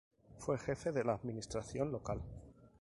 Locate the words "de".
0.91-1.03